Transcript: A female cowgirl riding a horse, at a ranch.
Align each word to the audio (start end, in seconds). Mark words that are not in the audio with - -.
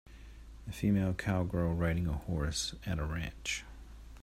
A 0.67 0.71
female 0.71 1.13
cowgirl 1.13 1.75
riding 1.75 2.07
a 2.07 2.13
horse, 2.13 2.73
at 2.87 2.97
a 2.97 3.05
ranch. 3.05 3.63